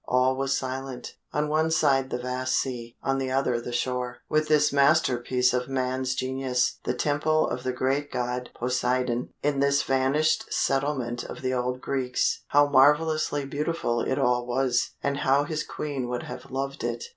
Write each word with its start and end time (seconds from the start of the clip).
All 0.07 0.35
was 0.35 0.57
silence. 0.57 1.13
On 1.31 1.47
one 1.47 1.69
side 1.69 2.09
the 2.09 2.17
vast 2.17 2.57
sea, 2.57 2.97
on 3.03 3.19
the 3.19 3.29
other 3.29 3.61
the 3.61 3.71
shore, 3.71 4.23
with 4.27 4.47
this 4.47 4.73
masterpiece 4.73 5.53
of 5.53 5.69
man's 5.69 6.15
genius, 6.15 6.79
the 6.85 6.95
temple 6.95 7.47
of 7.47 7.61
the 7.61 7.71
great 7.71 8.11
god 8.11 8.49
Poseidon, 8.55 9.29
in 9.43 9.59
this 9.59 9.83
vanished 9.83 10.51
settlement 10.51 11.23
of 11.23 11.43
the 11.43 11.53
old 11.53 11.81
Greeks. 11.81 12.41
How 12.47 12.65
marvellously 12.67 13.45
beautiful 13.45 14.01
it 14.01 14.17
all 14.17 14.47
was, 14.47 14.95
and 15.03 15.17
how 15.19 15.43
his 15.43 15.63
Queen 15.63 16.07
would 16.09 16.23
have 16.23 16.49
loved 16.49 16.83
it! 16.83 17.03